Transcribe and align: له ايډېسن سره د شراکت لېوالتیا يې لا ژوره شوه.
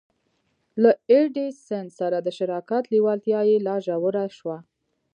له 0.81 0.91
ايډېسن 1.13 1.85
سره 1.99 2.17
د 2.21 2.27
شراکت 2.37 2.83
لېوالتیا 2.93 3.39
يې 3.49 3.57
لا 3.67 3.75
ژوره 3.85 4.25
شوه. 4.37 4.57